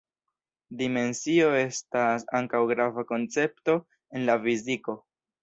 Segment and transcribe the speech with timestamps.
[0.77, 3.77] Dimensio estas ankaŭ grava koncepto
[4.19, 4.99] en la fiziko.